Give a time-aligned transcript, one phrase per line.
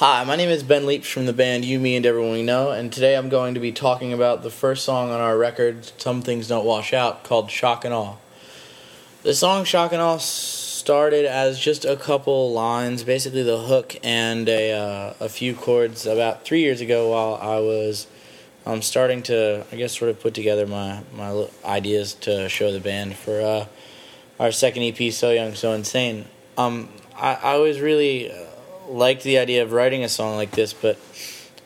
[0.00, 2.70] Hi, my name is Ben Liebsch from the band You, Me, and Everyone We Know,
[2.70, 6.22] and today I'm going to be talking about the first song on our record, Some
[6.22, 8.16] Things Don't Wash Out, called Shock and Awe.
[9.24, 14.48] The song Shock and Awe started as just a couple lines, basically the hook and
[14.48, 18.06] a, uh, a few chords about three years ago while I was
[18.64, 22.80] um, starting to, I guess, sort of put together my, my ideas to show the
[22.80, 23.66] band for uh,
[24.38, 26.24] our second EP, So Young, So Insane.
[26.56, 28.32] Um, I, I was really
[28.90, 30.98] liked the idea of writing a song like this, but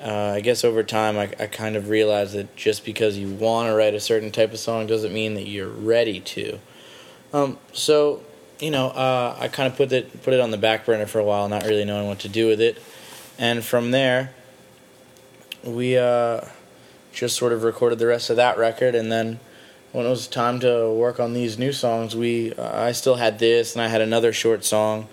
[0.00, 3.68] uh, I guess over time I, I kind of realized that just because you want
[3.68, 6.58] to write a certain type of song doesn't mean that you're ready to.
[7.32, 8.22] Um, so,
[8.58, 11.20] you know, uh, I kind of put it put it on the back burner for
[11.20, 12.82] a while, not really knowing what to do with it,
[13.38, 14.34] and from there,
[15.62, 16.42] we uh,
[17.12, 19.38] just sort of recorded the rest of that record, and then
[19.92, 23.74] when it was time to work on these new songs, we I still had this,
[23.74, 25.08] and I had another short song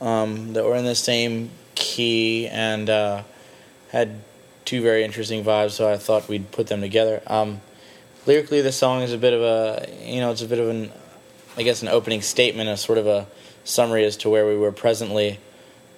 [0.00, 3.22] um, that were in the same key and uh,
[3.90, 4.20] had
[4.64, 5.72] two very interesting vibes.
[5.72, 7.22] So I thought we'd put them together.
[7.26, 7.60] Um,
[8.26, 10.92] lyrically, the song is a bit of a you know it's a bit of an
[11.56, 13.26] I guess an opening statement, a sort of a
[13.64, 15.38] summary as to where we were presently,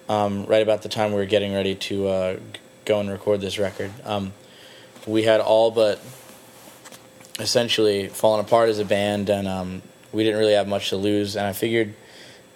[0.09, 2.39] um, right about the time we were getting ready to uh,
[2.85, 3.91] go and record this record.
[4.03, 4.33] Um,
[5.05, 6.01] we had all but
[7.39, 11.35] essentially fallen apart as a band, and um, we didn't really have much to lose.
[11.35, 11.93] And I figured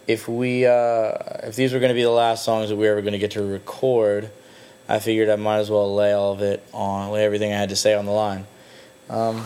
[0.08, 2.92] if we uh, if these were going to be the last songs that we were
[2.92, 4.30] ever going to get to record,
[4.88, 7.70] I figured I might as well lay all of it on, lay everything I had
[7.70, 8.46] to say on the line.
[9.10, 9.46] Um,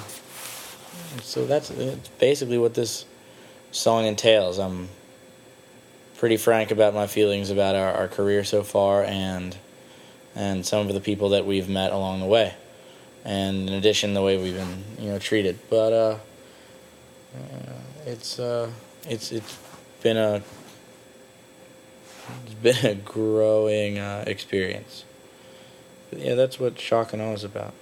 [1.22, 3.06] so that's, that's basically what this
[3.72, 4.60] song entails.
[4.60, 4.90] I'm
[6.18, 9.56] pretty frank about my feelings about our, our career so far and
[10.36, 12.54] and some of the people that we've met along the way,
[13.26, 15.58] and in addition, the way we've been you know treated.
[15.70, 16.18] But uh,
[17.36, 17.74] uh,
[18.06, 18.70] it's uh,
[19.08, 19.58] it's it's
[20.02, 20.42] been a
[22.46, 25.06] it's been a growing uh, experience.
[26.10, 27.74] But yeah, that's what shock and awe is about.